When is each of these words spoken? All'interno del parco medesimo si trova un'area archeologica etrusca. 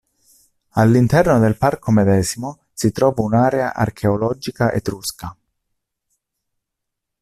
All'interno 0.77 1.37
del 1.37 1.57
parco 1.57 1.91
medesimo 1.91 2.63
si 2.73 2.91
trova 2.91 3.21
un'area 3.21 3.75
archeologica 3.75 4.71
etrusca. 4.71 5.37